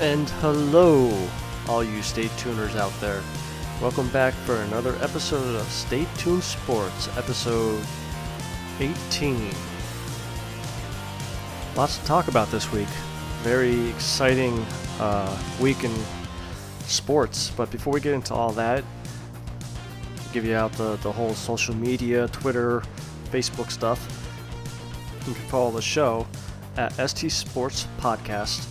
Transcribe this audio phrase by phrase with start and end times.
[0.00, 1.28] And hello,
[1.68, 3.22] all you Stay Tuners out there.
[3.82, 7.84] Welcome back for another episode of Stay Tuned Sports, episode
[8.78, 9.50] 18.
[11.76, 12.88] Lots to talk about this week.
[13.42, 14.64] Very exciting
[15.00, 15.92] uh, week in
[16.86, 17.50] sports.
[17.54, 18.82] But before we get into all that,
[20.32, 22.82] give you out the, the whole social media, Twitter,
[23.24, 24.00] Facebook stuff.
[25.26, 26.26] You can follow the show
[26.78, 28.66] at ST Sports Podcast.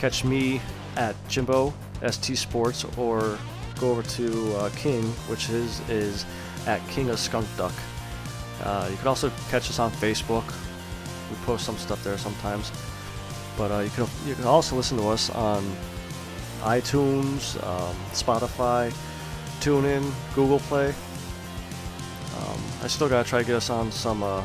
[0.00, 0.62] Catch me
[0.96, 1.74] at Jimbo
[2.08, 3.38] ST Sports or
[3.78, 6.24] go over to uh, King, which is is
[6.66, 7.74] at King of Skunk Duck.
[8.62, 10.44] Uh, you can also catch us on Facebook.
[11.28, 12.72] We post some stuff there sometimes.
[13.58, 15.62] But uh, you can you can also listen to us on
[16.62, 18.90] iTunes, um, Spotify,
[19.60, 20.94] TuneIn, Google Play.
[22.38, 24.42] Um, I still gotta try to get us on some uh,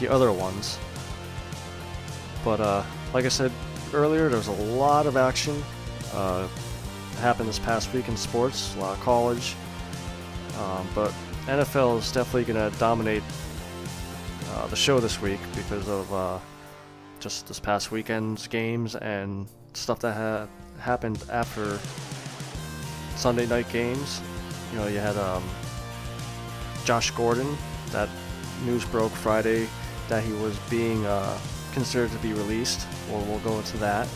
[0.00, 0.78] the other ones.
[2.44, 2.82] But uh,
[3.14, 3.50] like I said
[3.92, 5.62] earlier, there was a lot of action
[6.12, 6.48] uh,
[7.18, 9.54] happened this past week in sports, a lot of college.
[10.58, 11.12] Um, but
[11.46, 13.22] NFL is definitely going to dominate
[14.52, 16.38] uh, the show this week because of uh,
[17.20, 20.48] just this past weekend's games and stuff that ha-
[20.80, 21.78] happened after
[23.16, 24.20] Sunday night games.
[24.72, 25.44] You know, you had um,
[26.84, 27.56] Josh Gordon.
[27.90, 28.08] That
[28.64, 29.68] news broke Friday
[30.08, 31.38] that he was being uh,
[31.76, 32.86] considered to be released.
[33.10, 34.08] Well, we'll go into that.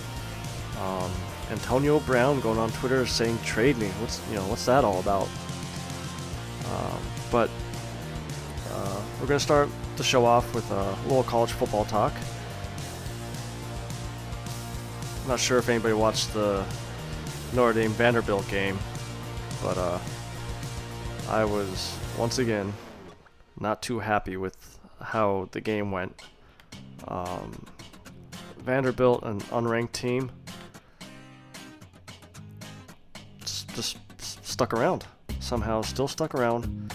[0.81, 1.13] Um,
[1.51, 3.89] Antonio Brown going on Twitter saying trade me.
[4.01, 5.29] What's you know what's that all about?
[6.73, 7.51] Um, but
[8.73, 12.15] uh, we're gonna start the show off with a little college football talk.
[15.23, 16.65] I'm not sure if anybody watched the
[17.53, 18.79] Notre Dame Vanderbilt game,
[19.63, 19.99] but uh,
[21.29, 22.73] I was once again
[23.59, 26.23] not too happy with how the game went.
[27.09, 27.67] Um,
[28.59, 30.31] Vanderbilt, an unranked team,
[33.75, 33.99] just
[34.45, 35.07] stuck around.
[35.41, 36.93] Somehow, still stuck around.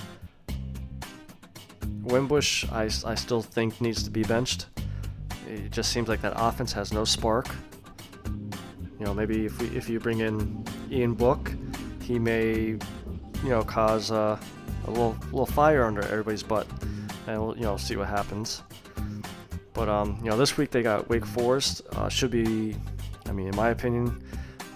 [2.03, 4.67] Wimbush, I, I still think needs to be benched.
[5.47, 7.47] It just seems like that offense has no spark.
[8.99, 11.51] You know, maybe if we if you bring in Ian Book,
[12.01, 12.77] he may,
[13.43, 14.39] you know, cause uh,
[14.85, 16.67] a little little fire under everybody's butt,
[17.27, 18.61] and we'll you know see what happens.
[19.75, 21.81] But um, you know, this week they got Wake Forest.
[21.91, 22.75] Uh, should be,
[23.27, 24.23] I mean, in my opinion,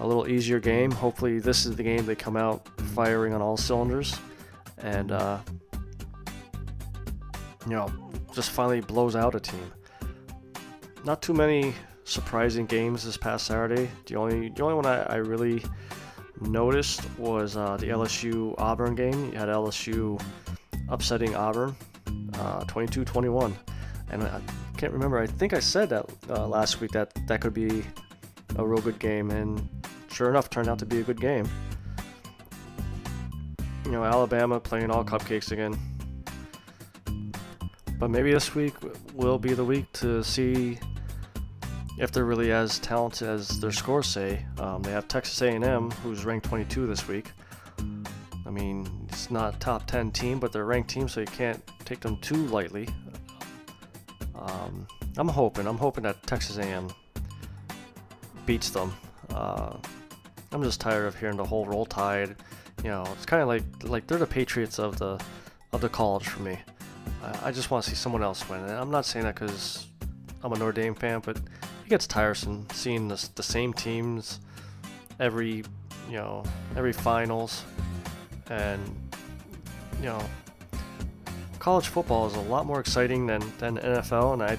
[0.01, 0.91] a little easier game.
[0.91, 4.19] Hopefully, this is the game they come out firing on all cylinders,
[4.77, 5.39] and uh,
[7.65, 7.89] you know,
[8.33, 9.71] just finally blows out a team.
[11.05, 11.73] Not too many
[12.03, 13.89] surprising games this past Saturday.
[14.05, 15.63] The only the only one I, I really
[16.41, 19.31] noticed was uh, the LSU Auburn game.
[19.31, 20.21] You had LSU
[20.89, 21.75] upsetting Auburn,
[22.33, 23.53] uh, 22-21,
[24.11, 24.41] and I
[24.79, 25.19] can't remember.
[25.19, 27.83] I think I said that uh, last week that that could be
[28.55, 29.67] a real good game, and
[30.09, 31.45] sure enough, turned out to be a good game.
[33.83, 35.77] You know, Alabama playing all cupcakes again.
[37.97, 38.73] But maybe this week
[39.13, 40.79] will be the week to see
[41.97, 44.45] if they're really as talented as their scores say.
[44.59, 47.33] Um, they have Texas A&M, who's ranked 22 this week.
[48.45, 51.99] I mean, it's not top 10 team, but they're ranked team, so you can't take
[51.99, 52.87] them too lightly.
[54.39, 56.89] Um, I'm hoping, I'm hoping that Texas A&M
[58.45, 58.93] beats them.
[59.29, 59.75] Uh,
[60.51, 62.35] I'm just tired of hearing the whole roll tide.
[62.83, 65.19] You know, it's kind of like like they're the Patriots of the
[65.71, 66.57] of the college for me.
[67.23, 68.61] I, I just want to see someone else win.
[68.61, 69.87] And I'm not saying that because
[70.43, 74.39] I'm a Notre Dame fan, but it gets tiresome seeing the, the same teams
[75.19, 75.63] every
[76.07, 76.43] you know
[76.75, 77.63] every finals,
[78.49, 78.81] and
[79.99, 80.23] you know
[81.59, 84.57] college football is a lot more exciting than than NFL, and I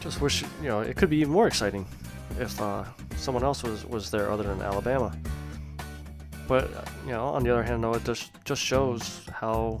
[0.00, 1.86] just wish you know it could be even more exciting
[2.38, 2.84] if uh,
[3.16, 5.16] someone else was, was there other than Alabama.
[6.46, 6.70] But
[7.04, 9.80] you know, on the other hand, though, it just just shows how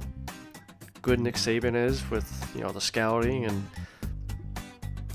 [1.02, 3.66] good Nick Saban is with you know the scouting and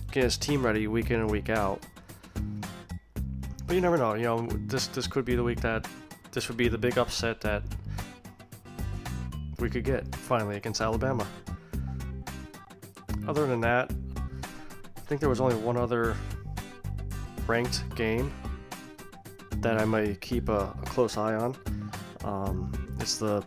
[0.07, 1.81] getting his team ready week in and week out.
[3.67, 4.13] But you never know.
[4.13, 5.87] You know, this this could be the week that
[6.31, 7.63] this would be the big upset that
[9.65, 11.25] we could get finally against Alabama.
[13.27, 13.91] Other than that,
[14.95, 16.15] I think there was only one other
[17.47, 18.31] ranked game
[19.61, 21.57] that I might keep a, a close eye on.
[22.23, 23.43] Um, it's the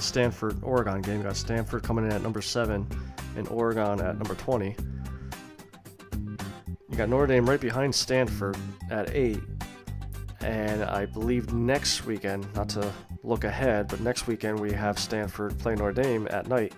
[0.00, 1.22] Stanford Oregon game.
[1.22, 2.84] Got Stanford coming in at number seven
[3.36, 4.74] and Oregon at number 20.
[6.90, 8.56] You got Notre Dame right behind Stanford
[8.90, 9.38] at eight.
[10.40, 12.92] And I believe next weekend, not to
[13.24, 16.72] look ahead, but next weekend we have Stanford play Notre Dame at night.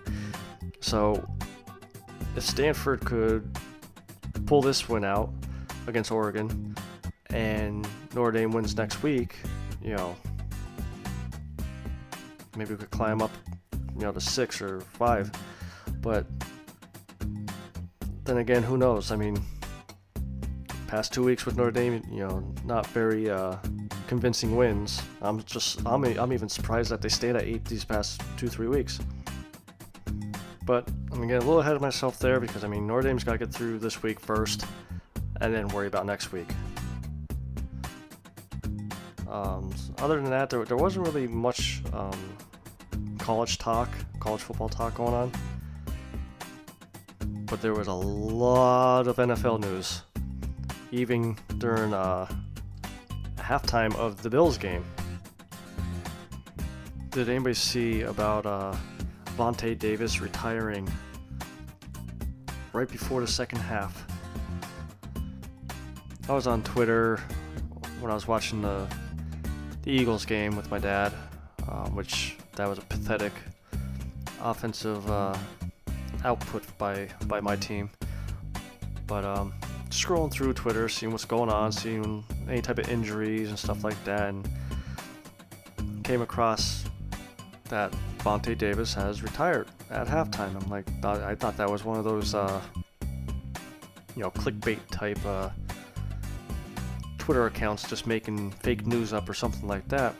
[0.79, 1.27] So
[2.35, 3.55] if Stanford could
[4.45, 5.31] pull this win out,
[5.87, 6.75] against Oregon
[7.29, 9.35] and Notre Dame wins next week,
[9.81, 10.15] you know,
[12.55, 13.31] maybe we could climb up,
[13.95, 15.31] you know, to six or five.
[16.01, 16.25] But
[18.25, 19.11] then again, who knows?
[19.11, 19.41] I mean,
[20.87, 23.55] past two weeks with Notre Dame, you know, not very uh,
[24.07, 25.01] convincing wins.
[25.21, 28.67] I'm just, I'm, I'm even surprised that they stayed at eight these past two, three
[28.67, 28.99] weeks.
[30.65, 33.23] But I'm gonna get a little ahead of myself there because I mean Notre Dame's
[33.23, 34.65] got to get through this week first,
[35.39, 36.47] and then worry about next week.
[39.29, 42.37] Um, other than that, there, there wasn't really much um,
[43.17, 43.89] college talk,
[44.19, 45.31] college football talk going on.
[47.45, 50.01] But there was a lot of NFL news,
[50.91, 52.27] even during uh,
[53.47, 54.83] halftime of the Bills game.
[57.11, 58.75] Did anybody see about uh,
[59.37, 60.85] Vontae Davis retiring
[62.73, 64.05] right before the second half?
[66.27, 67.21] I was on Twitter
[68.01, 68.85] when I was watching the,
[69.83, 71.13] the Eagles game with my dad,
[71.69, 73.31] um, which that was a pathetic
[74.41, 75.37] offensive uh,
[76.25, 77.89] output by by my team.
[79.07, 79.53] But um,
[79.97, 84.01] scrolling through Twitter, seeing what's going on, seeing any type of injuries and stuff like
[84.05, 84.47] that, and
[86.03, 86.85] came across
[87.69, 90.61] that Vontae Davis has retired at halftime.
[90.61, 92.61] I'm like, I thought that was one of those, uh,
[94.15, 95.49] you know, clickbait type uh,
[97.17, 100.15] Twitter accounts just making fake news up or something like that.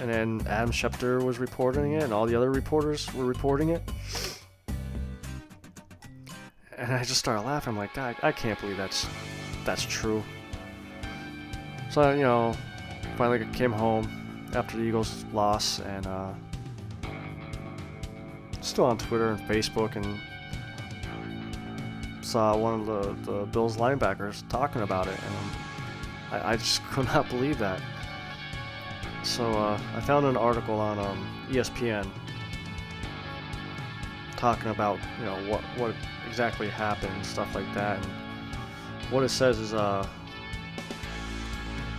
[0.00, 3.82] And then Adam Schefter was reporting it, and all the other reporters were reporting it.
[6.78, 7.72] And I just started laughing.
[7.72, 9.06] I'm like, God, I can't believe that's
[9.64, 10.22] that's true.
[11.90, 12.54] So you know,
[13.16, 16.32] finally came home after the Eagles loss, and uh,
[18.60, 20.20] still on Twitter and Facebook, and
[22.24, 27.06] saw one of the, the Bills linebackers talking about it, and I, I just could
[27.06, 27.80] not believe that.
[29.24, 32.08] So uh, I found an article on um, ESPN
[34.36, 35.94] talking about you know what what
[36.28, 37.96] exactly happened stuff like that.
[38.04, 38.12] And
[39.10, 40.06] what it says is uh,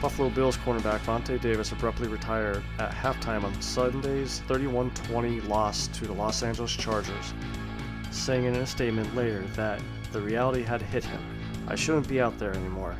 [0.02, 6.14] Buffalo Bills cornerback Vontae Davis abruptly retired at halftime on Sunday's 31-20 loss to the
[6.14, 7.34] Los Angeles Chargers,
[8.12, 9.82] saying in a statement later that
[10.14, 11.22] the reality had hit him.
[11.68, 12.96] I shouldn't be out there anymore.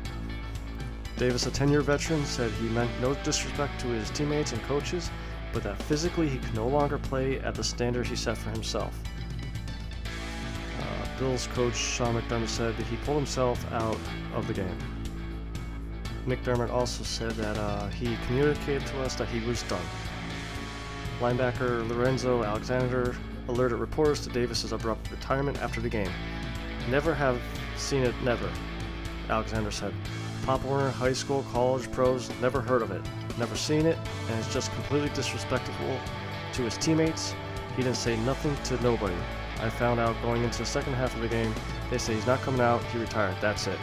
[1.16, 5.10] Davis, a 10 year veteran, said he meant no disrespect to his teammates and coaches,
[5.52, 8.98] but that physically he could no longer play at the standard he set for himself.
[11.20, 13.98] Bills coach Sean McDermott said that he pulled himself out
[14.34, 14.76] of the game.
[16.26, 19.84] McDermott also said that uh, he communicated to us that he was done.
[21.20, 23.14] Linebacker Lorenzo Alexander
[23.48, 26.10] alerted reporters to Davis's abrupt retirement after the game.
[26.88, 27.38] Never have
[27.76, 28.48] seen it, never,
[29.28, 29.92] Alexander said.
[30.46, 33.02] Pop Warner, high school, college, pros, never heard of it,
[33.38, 33.98] never seen it,
[34.30, 35.98] and it's just completely disrespectful
[36.54, 37.34] to his teammates.
[37.76, 39.14] He didn't say nothing to nobody.
[39.62, 41.54] I found out going into the second half of the game,
[41.90, 43.78] they say he's not coming out, he retired, that's it.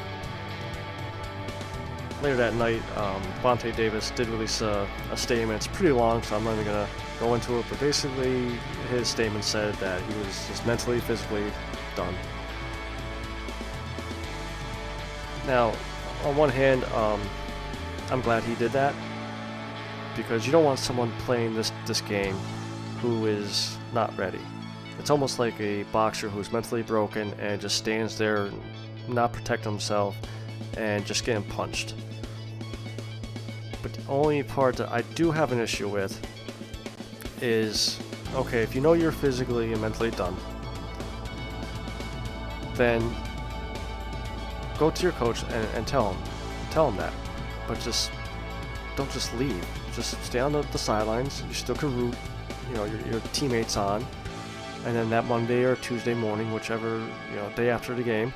[2.24, 5.58] Later that night, um, Vontae Davis did release a, a statement.
[5.58, 8.50] It's pretty long, so I'm not even going to go into it, but basically,
[8.90, 11.44] his statement said that he was just mentally, physically
[11.96, 12.16] done.
[15.46, 15.74] Now,
[16.26, 17.22] on one hand, um,
[18.10, 18.96] I'm glad he did that
[20.16, 22.36] because you don't want someone playing this this game
[23.02, 24.42] who is not ready.
[25.00, 28.50] It's almost like a boxer who's mentally broken and just stands there,
[29.08, 30.16] not protecting himself,
[30.76, 31.96] and just getting punched.
[33.82, 36.20] But the only part that I do have an issue with
[37.42, 38.00] is
[38.36, 40.36] okay, if you know you're physically and mentally done,
[42.74, 43.16] then
[44.78, 46.24] go to your coach and, and tell him,
[46.72, 47.14] tell him that.
[47.68, 48.12] But just
[48.96, 49.66] don't just leave.
[49.94, 51.44] Just stay on the, the sidelines.
[51.48, 52.16] You still can root,
[52.70, 54.06] you know, your, your teammates on.
[54.88, 58.34] And then that Monday or Tuesday morning, whichever you know day after the game,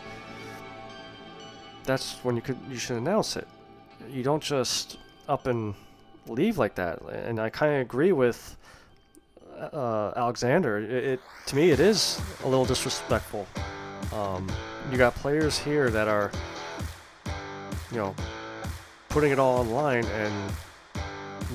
[1.85, 3.47] that's when you could you should announce it.
[4.09, 4.97] You don't just
[5.29, 5.73] up and
[6.27, 7.01] leave like that.
[7.03, 8.57] And I kind of agree with
[9.57, 10.79] uh, Alexander.
[10.79, 13.47] It, it, to me it is a little disrespectful.
[14.13, 14.51] Um,
[14.91, 16.31] you got players here that are,
[17.91, 18.13] you know,
[19.07, 20.53] putting it all online, and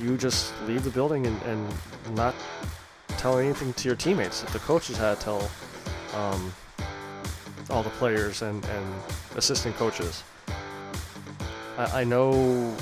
[0.00, 2.34] you just leave the building and, and not
[3.16, 4.42] tell anything to your teammates.
[4.42, 5.50] If the coaches had to tell
[6.14, 6.52] um,
[7.70, 8.94] all the players and, and
[9.36, 10.22] assistant coaches.
[11.78, 12.74] I, I know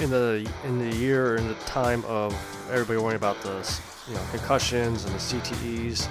[0.00, 2.32] in the in the year in the time of
[2.70, 6.08] everybody worrying about the you know concussions and the CTEs,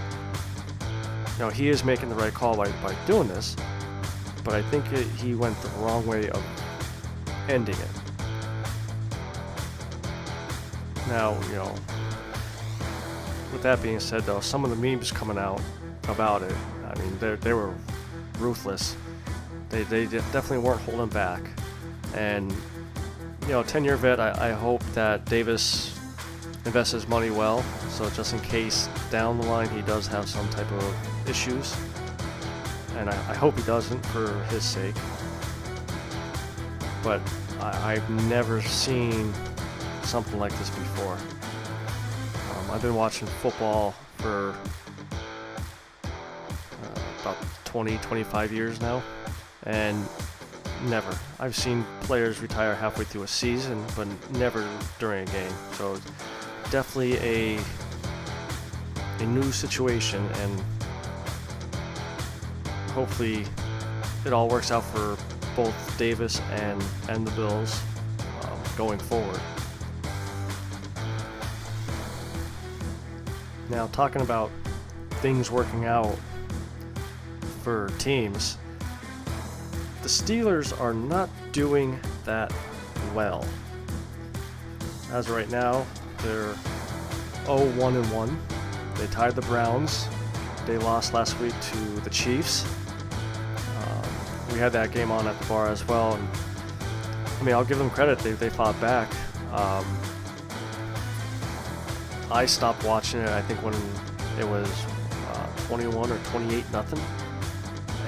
[1.34, 3.56] you know he is making the right call by, by doing this.
[4.44, 6.44] but I think it, he went the wrong way of
[7.50, 7.99] ending it.
[11.10, 11.74] Now, you know,
[13.52, 15.60] with that being said, though, some of the memes coming out
[16.08, 16.54] about it,
[16.86, 17.74] I mean, they they were
[18.38, 18.96] ruthless.
[19.70, 21.42] They they definitely weren't holding back,
[22.16, 22.52] and
[23.42, 24.20] you know, 10-year vet.
[24.20, 26.00] I, I hope that Davis
[26.66, 30.48] invests his money well, so just in case down the line he does have some
[30.50, 31.76] type of issues,
[32.98, 34.96] and I, I hope he doesn't for his sake.
[37.04, 37.20] But
[37.60, 39.34] I, I've never seen
[40.10, 41.14] something like this before.
[41.14, 44.56] Um, I've been watching football for
[46.04, 49.04] uh, about 20, 25 years now,
[49.64, 50.04] and
[50.86, 51.16] never.
[51.40, 55.54] I've seen players retire halfway through a season, but never during a game.
[55.74, 56.00] So
[56.72, 57.60] definitely a
[59.20, 60.64] a new situation, and
[62.94, 63.46] hopefully
[64.26, 65.18] it all works out for
[65.56, 67.80] both Davis and and the Bills
[68.42, 69.40] um, going forward.
[73.70, 74.50] Now, talking about
[75.22, 76.18] things working out
[77.64, 78.58] for teams,
[80.02, 82.54] the Steelers are not doing that
[83.14, 83.46] well.
[85.12, 85.86] As of right now,
[86.24, 86.56] they're
[87.46, 88.42] 0 1 and 1.
[88.96, 90.08] They tied the Browns.
[90.66, 92.66] They lost last week to the Chiefs.
[93.78, 94.04] Um,
[94.52, 96.16] we had that game on at the bar as well.
[96.16, 96.28] And,
[97.40, 98.20] I mean, I'll give them credit.
[98.20, 99.12] They, they fought back.
[99.52, 99.86] Um,
[102.32, 103.30] I stopped watching it.
[103.30, 103.74] I think when
[104.40, 104.70] it was
[105.32, 107.02] uh, 21 or 28 nothing,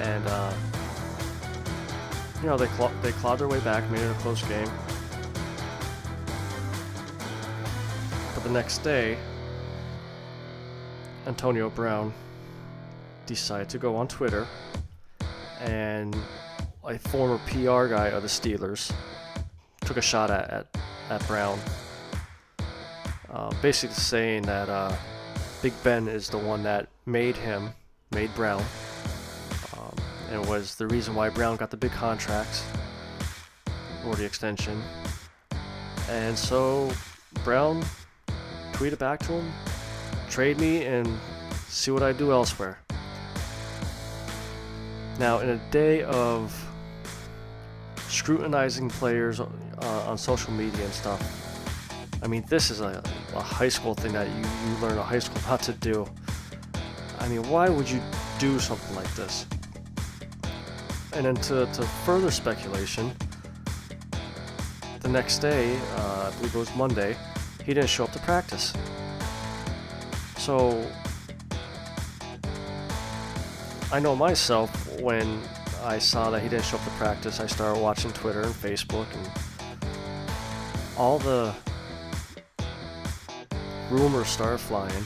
[0.00, 0.52] and uh,
[2.40, 2.68] you know they
[3.02, 4.70] they clawed their way back, made it a close game.
[8.34, 9.18] But the next day,
[11.26, 12.12] Antonio Brown
[13.26, 14.46] decided to go on Twitter,
[15.60, 16.16] and
[16.84, 18.92] a former PR guy of the Steelers
[19.80, 20.66] took a shot at, at,
[21.10, 21.58] at Brown
[23.32, 24.94] uh, basically saying that uh,
[25.62, 27.70] Big Ben is the one that made him,
[28.10, 28.64] made Brown,
[29.76, 29.94] um,
[30.30, 32.64] and was the reason why Brown got the big contracts
[34.06, 34.82] or the extension.
[36.08, 36.90] And so
[37.44, 37.82] Brown
[38.72, 39.52] tweeted back to him,
[40.28, 41.08] trade me and
[41.68, 42.78] see what I do elsewhere.
[45.18, 46.52] Now, in a day of
[48.08, 49.46] scrutinizing players uh,
[50.06, 51.41] on social media and stuff,
[52.22, 53.02] I mean, this is a,
[53.34, 56.06] a high school thing that you, you learn in high school not to do.
[57.18, 58.00] I mean, why would you
[58.38, 59.46] do something like this?
[61.14, 63.12] And then to, to further speculation,
[65.00, 67.16] the next day, uh, I believe it was Monday,
[67.64, 68.72] he didn't show up to practice.
[70.38, 70.88] So,
[73.92, 75.40] I know myself when
[75.82, 79.06] I saw that he didn't show up to practice, I started watching Twitter and Facebook
[79.12, 79.28] and
[80.96, 81.52] all the
[83.92, 85.04] rumors started flying.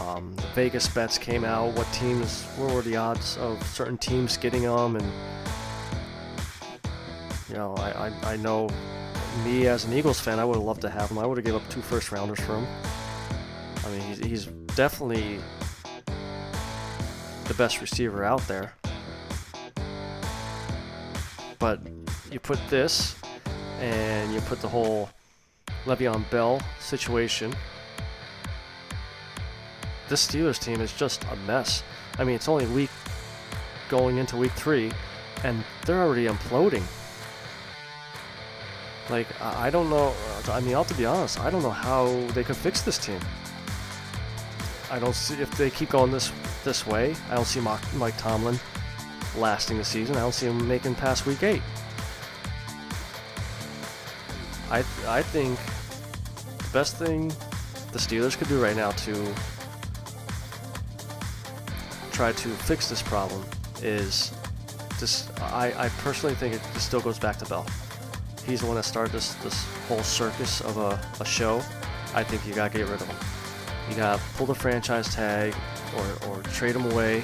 [0.00, 1.74] Um, the Vegas bets came out.
[1.74, 2.44] What teams?
[2.56, 4.96] What were the odds of certain teams getting them?
[4.96, 5.12] And
[7.48, 8.68] you know, I, I, I know
[9.44, 11.18] me as an Eagles fan, I would have loved to have him.
[11.18, 12.66] I would have gave up two first rounders for him.
[13.84, 15.38] I mean, he's, he's definitely
[17.44, 18.74] the best receiver out there.
[21.58, 21.80] But
[22.30, 23.16] you put this,
[23.78, 25.10] and you put the whole
[25.84, 27.54] Le'Veon Bell situation
[30.08, 31.82] this Steelers team is just a mess.
[32.18, 32.90] I mean, it's only week
[33.88, 34.90] going into week three,
[35.44, 36.82] and they're already imploding.
[39.10, 40.14] Like, I don't know.
[40.48, 43.20] I mean, I'll to be honest, I don't know how they could fix this team.
[44.90, 46.32] I don't see if they keep going this
[46.64, 47.14] this way.
[47.30, 48.58] I don't see Mike Tomlin
[49.36, 50.16] lasting the season.
[50.16, 51.62] I don't see him making past week eight.
[54.70, 55.58] I I think
[56.58, 57.28] the best thing
[57.92, 59.34] the Steelers could do right now to
[62.12, 63.44] try to fix this problem
[63.82, 64.32] is
[65.00, 65.28] this.
[65.40, 67.66] I, I personally think it still goes back to Bell.
[68.46, 71.62] He's the one that started this this whole circus of a, a show.
[72.14, 73.16] I think you gotta get rid of him.
[73.88, 75.54] You gotta pull the franchise tag
[75.96, 77.22] or, or trade him away.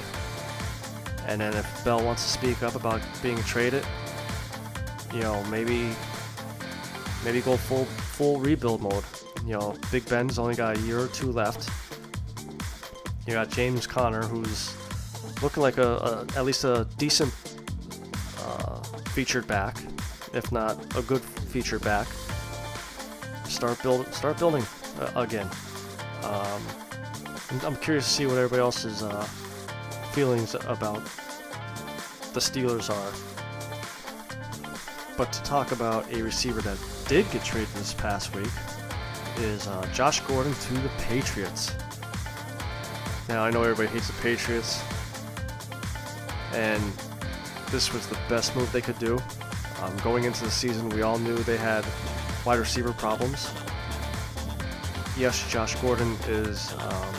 [1.27, 3.85] And then if Bell wants to speak up about being traded,
[5.13, 5.89] you know, maybe
[7.23, 9.03] maybe go full full rebuild mode.
[9.45, 11.69] You know, Big Ben's only got a year or two left.
[13.29, 14.75] You got James Conner, who's
[15.43, 17.31] looking like a, a at least a decent
[18.39, 18.81] uh,
[19.11, 19.77] featured back,
[20.33, 22.07] if not a good featured back.
[23.45, 24.63] Start build start building
[24.99, 25.47] uh, again.
[26.23, 26.59] Um,
[27.63, 29.21] I'm curious to see what everybody else's uh,
[30.11, 31.05] feelings about
[32.33, 33.13] the Steelers are.
[35.19, 38.49] But to talk about a receiver that did get traded this past week
[39.37, 41.71] is uh, Josh Gordon to the Patriots.
[43.29, 44.83] Now, I know everybody hates the Patriots,
[46.51, 46.81] and
[47.69, 49.19] this was the best move they could do.
[49.83, 51.85] Um, going into the season, we all knew they had
[52.43, 53.51] wide receiver problems.
[55.15, 57.13] Yes, Josh Gordon is um,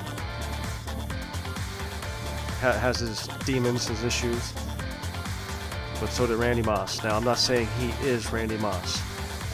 [2.58, 4.52] ha- has his demons, his issues,
[6.00, 7.04] but so did Randy Moss.
[7.04, 9.00] Now, I'm not saying he is Randy Moss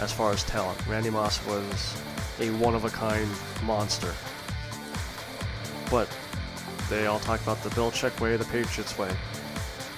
[0.01, 0.79] as far as talent.
[0.87, 2.01] Randy Moss was
[2.41, 3.29] a one-of-a-kind
[3.63, 4.15] monster,
[5.91, 6.09] but
[6.89, 9.11] they all talk about the Belichick way, the Patriots way.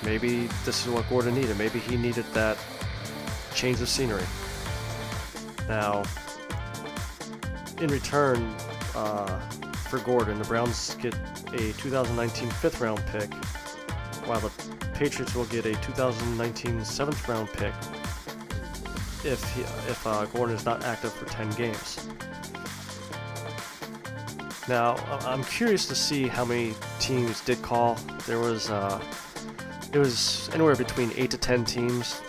[0.04, 1.57] Maybe this is what Gordon needed.
[1.59, 2.57] Maybe he needed that
[3.54, 4.25] change of scenery.
[5.68, 6.04] Now,
[7.80, 8.54] in return
[8.95, 9.38] uh,
[9.88, 11.14] for Gordon, the Browns get
[11.52, 13.33] a 2019 fifth round pick,
[14.26, 14.50] while the
[14.95, 17.75] Patriots will get a 2019 seventh round pick
[19.25, 22.09] if he, if uh, Gordon is not active for 10 games.
[24.68, 24.96] Now,
[25.26, 27.94] I'm curious to see how many teams did call.
[28.26, 29.02] There was uh,
[29.92, 32.20] it was anywhere between eight to 10 teams.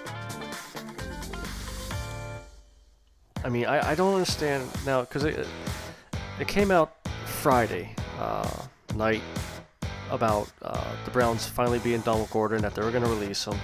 [3.43, 5.46] I mean, I, I don't understand now because it
[6.39, 8.50] it came out Friday uh,
[8.96, 9.22] night
[10.10, 13.43] about uh, the Browns finally being done with Gordon that they were going to release
[13.46, 13.60] him.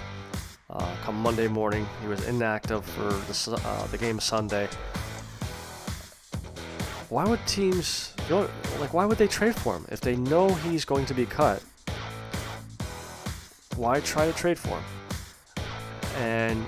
[0.70, 4.68] Uh, come Monday morning, he was inactive for the uh, the game Sunday.
[7.10, 8.14] Why would teams,
[8.80, 11.62] like, why would they trade for him if they know he's going to be cut?
[13.76, 14.84] Why try to trade for him?
[16.18, 16.66] And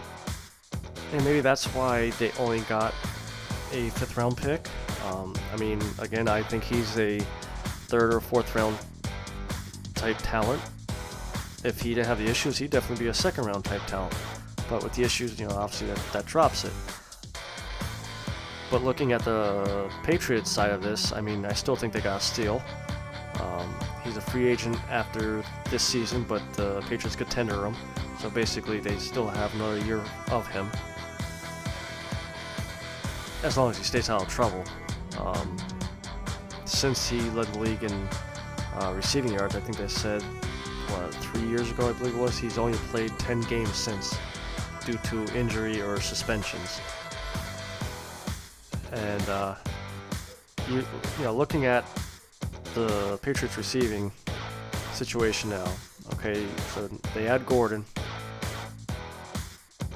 [1.13, 2.93] and maybe that's why they only got
[3.71, 4.67] a fifth round pick.
[5.05, 7.19] Um, I mean, again, I think he's a
[7.87, 8.77] third or fourth round
[9.95, 10.61] type talent.
[11.63, 14.15] If he didn't have the issues, he'd definitely be a second round type talent.
[14.69, 16.73] But with the issues, you know, obviously that, that drops it.
[18.69, 22.21] But looking at the Patriots side of this, I mean, I still think they got
[22.21, 22.61] a steal.
[23.39, 27.75] Um, he's a free agent after this season, but the Patriots could tender him.
[28.19, 30.69] So basically, they still have another year of him.
[33.43, 34.63] As long as he stays out of trouble.
[35.19, 35.57] Um,
[36.65, 38.07] since he led the league in
[38.75, 42.37] uh, receiving yards, I think they said, what, three years ago, I believe it was,
[42.37, 44.17] he's only played 10 games since
[44.85, 46.81] due to injury or suspensions.
[48.91, 49.55] And, uh,
[50.69, 50.85] you,
[51.17, 51.85] you know, looking at
[52.73, 54.11] the Patriots receiving
[54.93, 55.67] situation now,
[56.13, 57.85] okay, so they add Gordon.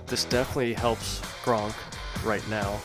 [0.08, 1.73] This definitely helps Gronk
[2.25, 2.80] right now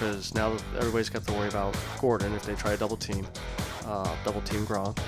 [0.00, 3.26] because now everybody's got to worry about Gordon if they try a double team,
[3.84, 4.98] uh, double team Gronk.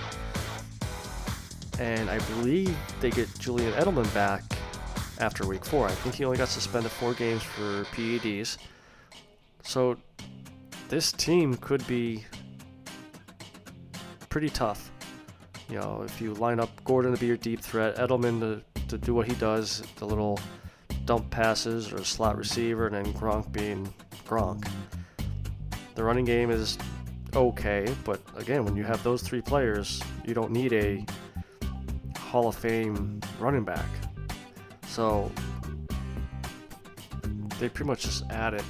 [1.81, 4.43] And I believe they get Julian Edelman back
[5.19, 5.87] after week four.
[5.87, 8.59] I think he only got suspended four games for PEDs.
[9.63, 9.97] So
[10.89, 12.25] this team could be
[14.29, 14.91] pretty tough.
[15.69, 18.99] You know, if you line up Gordon to be your deep threat, Edelman to, to
[18.99, 20.39] do what he does, the little
[21.05, 23.93] dump passes or slot receiver, and then Gronk being
[24.27, 24.69] Gronk.
[25.95, 26.77] The running game is
[27.35, 31.05] okay, but again, when you have those three players, you don't need a
[32.19, 33.87] Hall of Fame running back.
[34.87, 35.31] So
[37.59, 38.63] they pretty much just added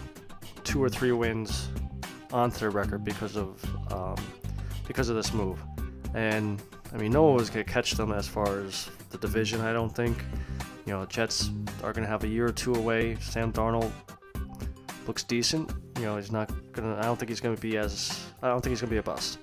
[0.72, 1.68] two or three wins
[2.32, 4.16] onto their record because of um,
[4.87, 5.62] because of this move.
[6.14, 6.62] And
[6.94, 9.61] I mean, no one was gonna catch them as far as the division.
[9.61, 10.24] I don't think.
[10.87, 11.50] You know, Jets
[11.85, 13.16] are gonna have a year or two away.
[13.20, 13.92] Sam Darnold
[15.06, 15.70] looks decent.
[15.98, 16.96] You know, he's not gonna.
[16.96, 18.24] I don't think he's gonna be as.
[18.42, 19.40] I don't think he's gonna be a bust.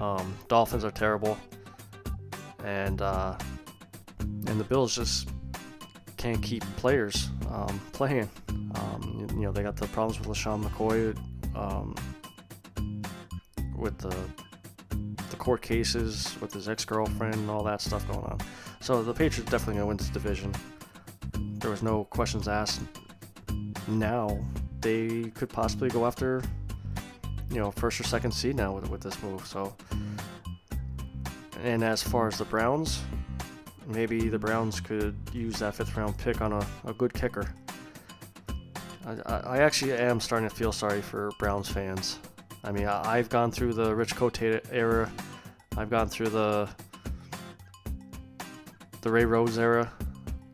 [0.00, 1.38] Um, Dolphins are terrible,
[2.64, 3.38] and uh,
[4.18, 5.28] and the Bills just
[6.16, 8.28] can't keep players um, playing.
[8.48, 11.16] Um, you know, they got the problems with LeSean McCoy,
[11.54, 11.94] um,
[13.76, 14.14] with the
[15.30, 18.38] the court cases with his ex-girlfriend and all that stuff going on.
[18.80, 20.52] So the Patriots definitely gonna win this division.
[21.58, 22.80] There was no questions asked.
[23.88, 24.38] Now
[24.80, 26.42] they could possibly go after,
[27.50, 29.46] you know, first or second seed now with with this move.
[29.46, 29.74] So,
[31.62, 33.00] and as far as the Browns,
[33.86, 37.52] maybe the Browns could use that fifth round pick on a, a good kicker.
[39.06, 42.18] I, I actually am starting to feel sorry for Browns fans.
[42.64, 45.10] I mean, I, have gone through the Rich Kotite era.
[45.76, 46.68] I've gone through the
[49.02, 49.92] the Ray Rhodes era.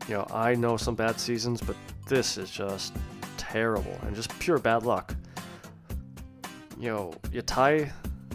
[0.07, 1.75] You know, I know some bad seasons, but
[2.07, 2.93] this is just
[3.37, 5.15] terrible and just pure bad luck.
[6.77, 7.91] You know, you tie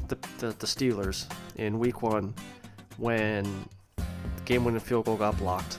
[0.08, 2.34] the, the, the Steelers in week one
[2.96, 3.68] when
[4.48, 5.78] the game winning field goal got blocked.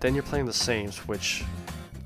[0.00, 1.42] then you're playing the Saints, which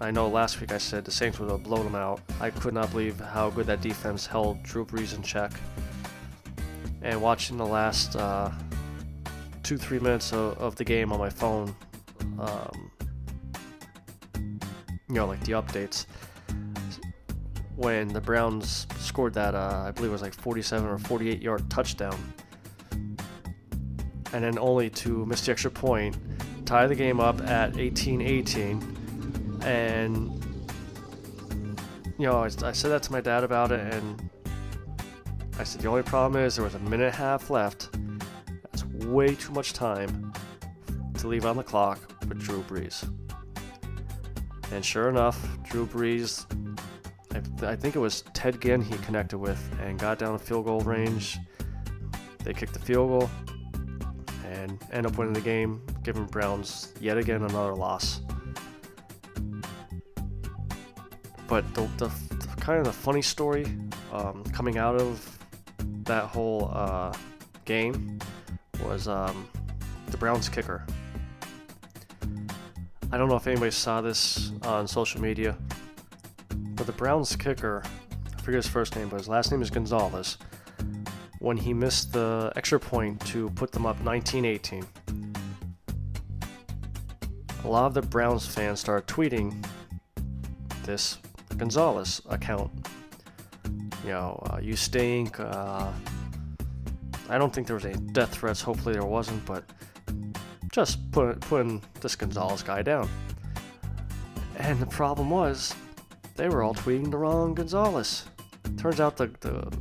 [0.01, 2.21] I know last week I said the Saints would have blown them out.
[2.41, 5.51] I could not believe how good that defense held Drew Brees in check.
[7.03, 8.53] And watching the last uh,
[9.65, 11.75] two, three minutes of, of, the game on my phone,
[12.39, 12.91] um,
[15.09, 16.07] you know, like the updates,
[17.75, 21.69] when the Browns scored that, uh, I believe it was like 47 or 48 yard
[21.69, 22.17] touchdown,
[24.33, 26.17] and then only to miss the extra point,
[26.65, 29.61] tie the game up at 18 18.
[29.65, 30.45] And,
[32.19, 34.31] you know, I, I said that to my dad about it, and
[35.59, 37.91] I said the only problem is there was a minute and a half left.
[38.63, 40.33] That's way too much time
[41.19, 43.09] to leave on the clock with Drew Brees.
[44.73, 46.47] And sure enough, Drew Brees,
[47.33, 50.81] I, I think it was Ted Ginn he connected with and got down field goal
[50.81, 51.39] range.
[52.43, 53.31] They kicked the field goal
[54.63, 58.21] and end up winning the game, giving Browns yet again another loss.
[61.49, 63.67] But the, the, the kind of the funny story
[64.13, 65.39] um, coming out of
[66.05, 67.13] that whole uh,
[67.65, 68.19] game
[68.85, 69.49] was um,
[70.09, 70.87] the Browns kicker.
[73.11, 75.59] I don't know if anybody saw this on social media,
[76.77, 80.39] but the Browns kicker, I forget his first name, but his last name is Gonzalez
[81.43, 84.87] when he missed the extra point to put them up 19 18.
[87.65, 89.53] A lot of the Browns fans started tweeting
[90.85, 91.19] this
[91.57, 92.71] Gonzalez account.
[94.05, 95.41] You know, uh, you stink.
[95.41, 95.91] Uh,
[97.29, 98.63] I don't think there was any death threats.
[98.63, 99.65] Hopefully there wasn't, but
[100.73, 103.09] just put, putting this Gonzalez guy down.
[104.59, 105.75] And the problem was,
[106.37, 108.27] they were all tweeting the wrong Gonzalez.
[108.77, 109.73] Turns out the, the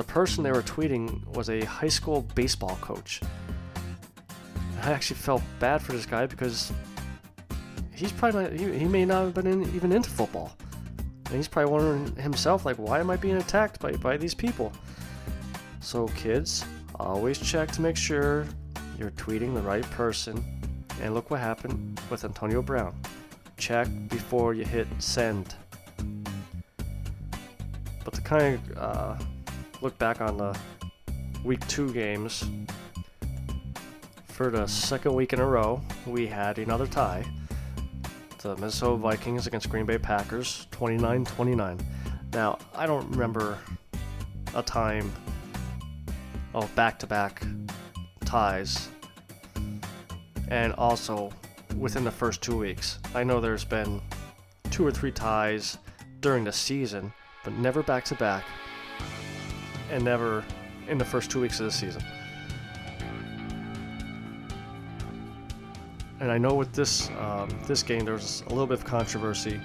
[0.00, 3.20] the person they were tweeting was a high school baseball coach.
[4.82, 6.72] I actually felt bad for this guy because
[7.94, 10.56] he's probably not, he, he may not have been in, even into football.
[11.26, 14.72] And he's probably wondering himself, like, why am I being attacked by, by these people?
[15.80, 16.64] So, kids,
[16.98, 18.46] always check to make sure
[18.98, 20.42] you're tweeting the right person.
[21.02, 22.98] And look what happened with Antonio Brown.
[23.58, 25.54] Check before you hit send.
[28.02, 29.18] But the kind of uh,
[29.82, 30.56] look back on the
[31.44, 32.44] week two games,
[34.26, 37.24] for the second week in a row, we had another tie.
[38.38, 41.78] The Minnesota Vikings against Green Bay Packers, 29 29.
[42.32, 43.58] Now, I don't remember
[44.54, 45.12] a time
[46.54, 47.42] oh, of back to back
[48.24, 48.88] ties.
[50.48, 51.30] And also
[51.76, 52.98] within the first two weeks.
[53.14, 54.00] I know there's been
[54.70, 55.78] two or three ties
[56.20, 57.12] during the season,
[57.44, 58.44] but never back to back
[59.90, 60.44] and never
[60.88, 62.02] in the first two weeks of the season.
[66.20, 69.60] And I know with this um, this game there was a little bit of controversy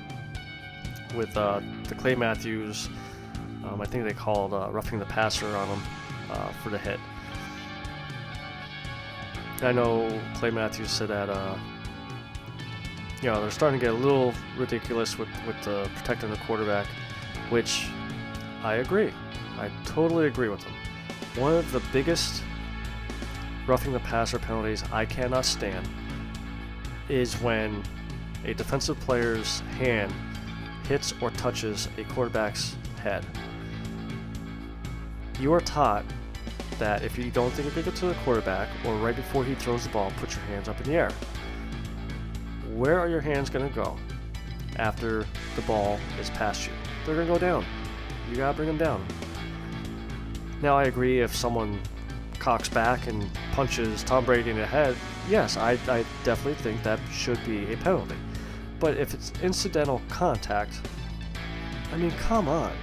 [1.15, 2.89] with uh, the Clay Matthews.
[3.65, 5.81] Um, I think they called uh, roughing the passer on him
[6.31, 6.99] uh, for the hit.
[9.61, 11.57] I know Clay Matthews said that uh,
[13.21, 15.57] you know they're starting to get a little ridiculous with with
[15.95, 16.87] protecting the quarterback,
[17.49, 17.87] which
[18.63, 19.11] I agree.
[19.57, 20.73] I totally agree with him.
[21.41, 22.43] One of the biggest
[23.67, 25.87] roughing the passer penalties I cannot stand
[27.09, 27.83] is when
[28.43, 30.13] a defensive player's hand
[30.87, 33.25] hits or touches a quarterback's head.
[35.39, 36.05] You are taught
[36.79, 39.55] that if you don't think it could get to the quarterback or right before he
[39.55, 41.11] throws the ball, put your hands up in the air.
[42.73, 43.97] Where are your hands going to go
[44.75, 46.73] after the ball is past you?
[47.05, 47.65] They're going to go down.
[48.29, 49.05] You got to bring them down.
[50.61, 51.79] Now, I agree if someone
[52.39, 54.95] cocks back and punches Tom Brady in the head,
[55.29, 58.15] yes, I, I definitely think that should be a penalty.
[58.79, 60.73] But if it's incidental contact,
[61.91, 62.73] I mean, come on.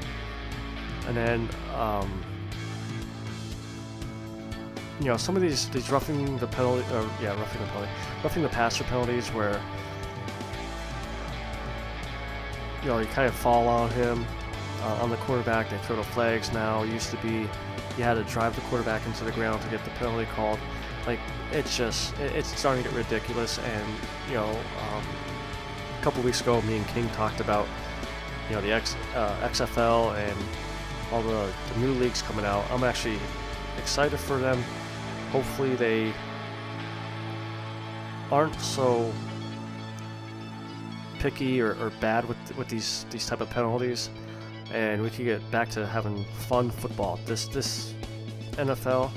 [1.07, 2.23] And then, um,
[5.01, 7.91] you know, some of these these roughing the penalty, or yeah, roughing the penalty,
[8.23, 9.61] roughing the passer penalties where
[12.83, 14.25] you know you kind of fall on him
[14.83, 15.71] uh, on the quarterback.
[15.71, 16.83] They throw the flags now.
[16.83, 17.49] It used to be
[17.99, 20.59] you had to drive the quarterback into the ground to get the penalty called.
[21.07, 23.59] Like it's just it's starting to get ridiculous.
[23.59, 23.87] And
[24.29, 25.05] you know, um,
[25.99, 27.67] a couple weeks ago, me and King talked about
[28.49, 30.39] you know the X, uh, XFL and
[31.13, 32.65] all the, the new leagues coming out.
[32.71, 33.19] I'm actually
[33.79, 34.63] excited for them.
[35.31, 36.13] Hopefully they
[38.31, 39.13] aren't so
[41.19, 44.11] picky or, or bad with with these these type of penalties
[44.71, 47.19] and we could get back to having fun football.
[47.27, 47.95] This this
[48.53, 49.11] NFL,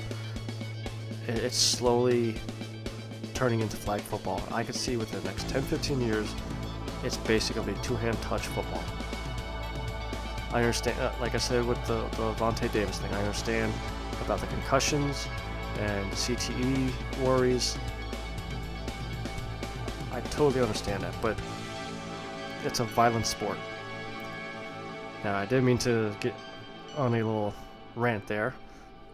[1.27, 2.35] it's slowly
[3.33, 4.41] turning into flag football.
[4.51, 6.33] I could see within the next 10 15 years,
[7.03, 8.83] it's basically two hand touch football.
[10.51, 13.73] I understand, uh, like I said with the, the Vontae Davis thing, I understand
[14.23, 15.27] about the concussions
[15.79, 17.77] and CTE worries.
[20.13, 21.37] I totally understand that, but
[22.63, 23.57] it's a violent sport.
[25.25, 26.35] Now, I didn't mean to get
[26.95, 27.51] on a little
[27.95, 28.53] rant there,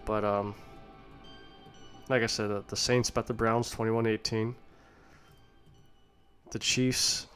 [0.03, 0.53] but um,
[2.09, 4.53] like I said, the, the Saints bet the Browns 21-18.
[6.51, 7.27] The Chiefs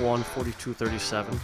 [0.00, 1.38] won 42-37.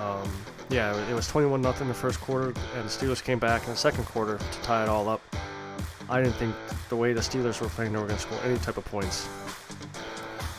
[0.00, 0.30] Um,
[0.68, 3.70] yeah, it was 21 nothing in the first quarter, and the Steelers came back in
[3.70, 5.22] the second quarter to tie it all up.
[6.08, 6.54] I didn't think
[6.88, 9.28] the way the Steelers were playing, they were going to score any type of points.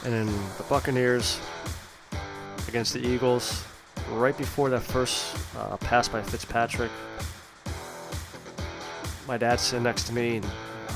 [0.04, 0.26] And then
[0.58, 1.39] the Buccaneers
[2.76, 3.64] against the Eagles,
[4.12, 6.92] right before that first uh, pass by Fitzpatrick,
[9.30, 10.46] my dad's sitting next to me, and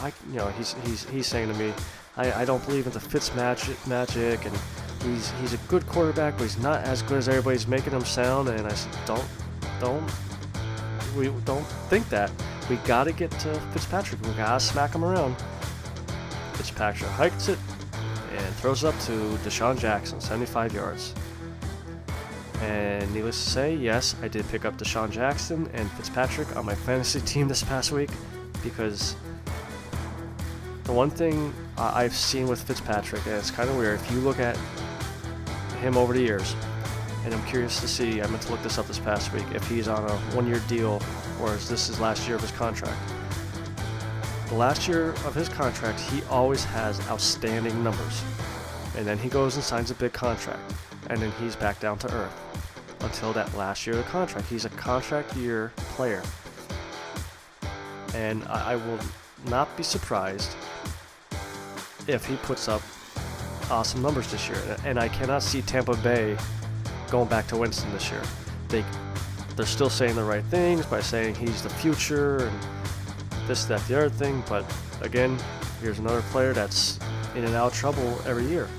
[0.03, 1.71] I, you know, he's he's he's saying to me,
[2.17, 4.53] I, I don't believe in the Fitz magic, magic, and
[5.03, 8.49] he's he's a good quarterback, but he's not as good as everybody's making him sound.
[8.49, 9.25] And I said, don't
[9.79, 10.03] don't
[11.15, 12.29] we don't think that.
[12.69, 14.21] We got to get to Fitzpatrick.
[14.23, 15.37] We got to smack him around.
[16.55, 17.57] Fitzpatrick hikes it
[18.35, 19.11] and throws it up to
[19.45, 21.15] DeSean Jackson, 75 yards.
[22.61, 26.75] And needless to say, yes, I did pick up DeSean Jackson and Fitzpatrick on my
[26.75, 28.09] fantasy team this past week
[28.63, 29.15] because
[30.83, 34.39] the one thing I've seen with Fitzpatrick, and it's kind of weird, if you look
[34.39, 34.57] at
[35.81, 36.55] him over the years,
[37.23, 39.67] and I'm curious to see, I meant to look this up this past week, if
[39.69, 41.01] he's on a one year deal
[41.41, 42.97] or is this his last year of his contract.
[44.47, 48.23] The last year of his contract, he always has outstanding numbers.
[48.97, 50.73] And then he goes and signs a big contract.
[51.09, 54.47] And then he's back down to earth until that last year of the contract.
[54.47, 56.21] He's a contract year player.
[58.13, 58.99] And I, I will
[59.47, 60.55] not be surprised
[62.07, 62.81] if he puts up
[63.69, 64.61] awesome numbers this year.
[64.85, 66.37] And I cannot see Tampa Bay
[67.09, 68.21] going back to Winston this year.
[68.67, 68.83] They
[69.55, 72.59] they're still saying the right things by saying he's the future and
[73.45, 74.41] this, that, the other thing.
[74.47, 74.63] But
[75.01, 75.37] again,
[75.81, 76.97] here's another player that's
[77.35, 78.69] in and out trouble every year.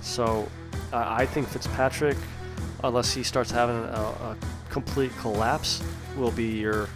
[0.00, 0.48] So
[0.92, 2.16] I think Fitzpatrick,
[2.84, 4.36] unless he starts having a, a
[4.68, 5.82] complete collapse,
[6.16, 6.88] will be your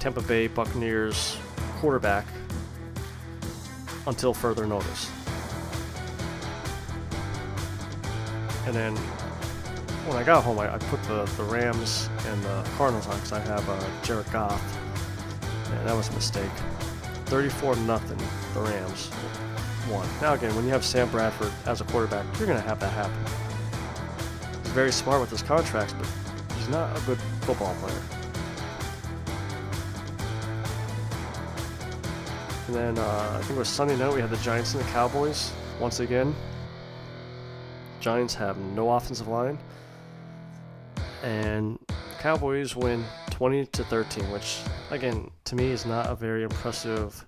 [0.00, 1.36] Tampa Bay Buccaneers
[1.78, 2.26] quarterback
[4.06, 5.10] until further notice.
[8.66, 8.96] And then
[10.06, 13.32] when I got home, I, I put the, the Rams and the Cardinals on because
[13.32, 14.60] I have uh, Jared Goff.
[15.70, 16.50] And that was a mistake.
[17.26, 18.18] 34 nothing.
[18.54, 19.10] the Rams
[19.88, 20.06] won.
[20.20, 22.92] Now, again, when you have Sam Bradford as a quarterback, you're going to have that
[22.92, 23.16] happen.
[24.62, 26.08] He's very smart with his contracts, but
[26.56, 28.02] he's not a good football player.
[32.66, 34.88] And then uh, I think it was Sunday night we had the Giants and the
[34.88, 36.34] Cowboys once again.
[38.00, 39.58] Giants have no offensive line
[41.22, 41.78] and
[42.18, 47.26] Cowboys win 20 to 13, which again to me is not a very impressive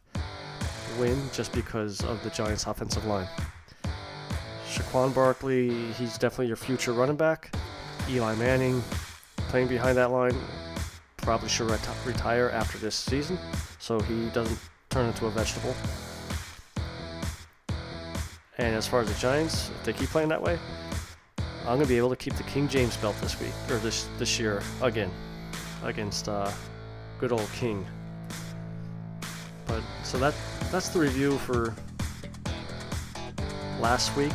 [0.98, 3.28] win just because of the Giants' offensive line.
[4.68, 7.54] Saquon Barkley, he's definitely your future running back.
[8.08, 8.82] Eli Manning
[9.48, 10.36] playing behind that line
[11.16, 13.38] probably should reti- retire after this season
[13.78, 14.58] so he doesn't
[14.90, 15.74] turn into a vegetable.
[18.58, 20.58] And as far as the Giants, if they keep playing that way,
[21.68, 24.38] I'm gonna be able to keep the King James belt this week or this this
[24.38, 25.10] year again
[25.84, 26.50] against uh,
[27.20, 27.86] good old King.
[29.68, 30.34] But so that
[30.72, 31.74] that's the review for
[33.80, 34.32] last week.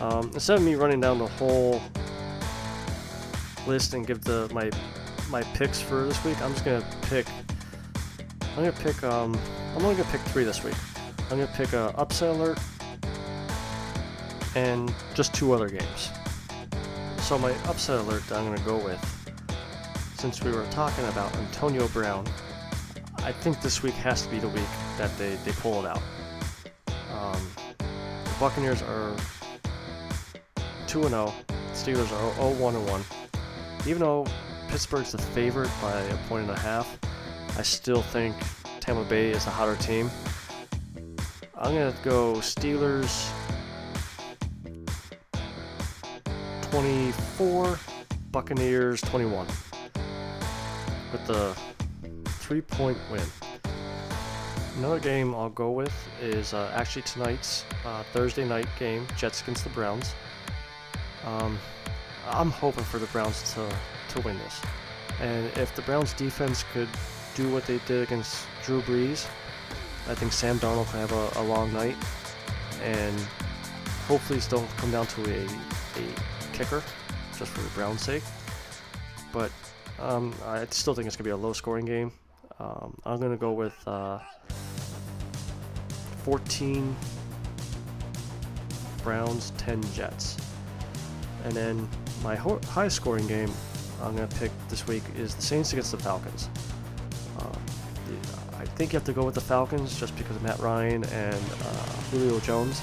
[0.00, 1.80] Um, instead of me running down the whole
[3.66, 4.70] list and give the my
[5.30, 7.26] my picks for this week, I'm just gonna pick.
[8.56, 9.04] I'm gonna pick.
[9.04, 9.38] Um,
[9.76, 10.74] I'm only gonna pick three this week.
[11.30, 12.58] I'm gonna pick a upset alert
[14.56, 16.10] and just two other games.
[17.18, 19.00] So my upset alert that I'm to go with,
[20.16, 22.26] since we were talking about Antonio Brown,
[23.26, 26.00] I think this week has to be the week that they, they pull it out.
[27.12, 27.50] Um,
[28.22, 29.16] the Buccaneers are
[30.86, 31.32] 2-0,
[31.72, 33.88] Steelers are 0-1-1.
[33.88, 34.26] Even though
[34.68, 37.00] Pittsburgh's the favorite by a point and a half,
[37.58, 38.36] I still think
[38.78, 40.08] Tampa Bay is the hotter team.
[41.56, 43.28] I'm going to go Steelers
[46.70, 47.76] 24,
[48.30, 49.48] Buccaneers 21.
[51.10, 51.56] With the
[52.46, 53.22] three point win.
[54.78, 59.64] Another game I'll go with is uh, actually tonight's uh, Thursday night game, Jets against
[59.64, 60.14] the Browns.
[61.24, 61.58] Um,
[62.28, 63.68] I'm hoping for the Browns to,
[64.10, 64.60] to win this.
[65.20, 66.88] And if the Browns defense could
[67.34, 69.26] do what they did against Drew Brees,
[70.08, 71.96] I think Sam Darnold can have a, a long night,
[72.82, 73.18] and
[74.06, 76.80] hopefully still come down to a, a kicker,
[77.36, 78.22] just for the Browns' sake.
[79.32, 79.50] But
[79.98, 82.12] um, I still think it's gonna be a low-scoring game.
[82.58, 84.18] Um, I'm gonna go with uh,
[86.24, 86.96] 14
[89.02, 90.36] Browns, 10 Jets,
[91.44, 91.88] and then
[92.22, 93.52] my ho- high-scoring game
[94.02, 96.48] I'm gonna pick this week is the Saints against the Falcons.
[97.38, 97.52] Um,
[98.06, 101.04] the, I think you have to go with the Falcons just because of Matt Ryan
[101.04, 102.80] and uh, Julio Jones.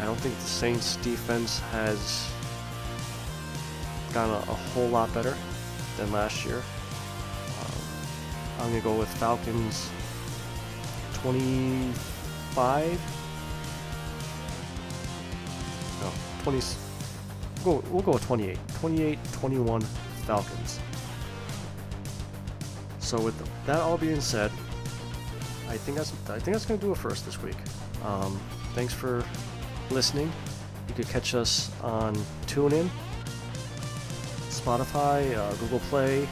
[0.00, 2.30] I don't think the Saints defense has
[4.14, 5.36] gotten a, a whole lot better
[5.96, 6.62] than last year.
[8.60, 9.88] I'm gonna go with Falcons
[11.14, 13.00] 25.
[16.02, 16.60] No, 20.
[17.64, 18.58] We'll go, we'll go with 28.
[18.80, 19.80] 28 21
[20.26, 20.78] Falcons.
[22.98, 23.34] So with
[23.66, 24.52] that all being said,
[25.68, 27.56] I think that's I think that's gonna do it for us this week.
[28.04, 28.38] Um,
[28.74, 29.24] thanks for
[29.90, 30.30] listening.
[30.88, 32.14] You could catch us on
[32.46, 32.88] TuneIn,
[34.48, 36.28] Spotify, uh, Google Play,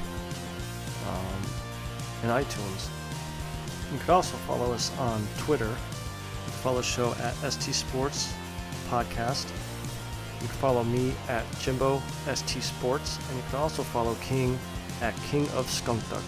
[2.23, 2.89] and iTunes.
[3.93, 5.75] You could also follow us on Twitter.
[6.63, 8.33] Follow the show at ST Sports
[8.91, 9.49] Podcast.
[10.41, 12.03] You can follow me at Jimbo
[12.33, 14.59] ST Sports, and you can also follow King
[15.01, 16.23] at King of Skunk Duck.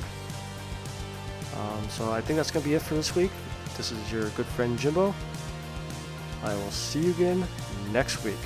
[1.57, 3.31] Um, so I think that's going to be it for this week.
[3.76, 5.14] This is your good friend Jimbo.
[6.42, 7.46] I will see you again
[7.92, 8.38] next week.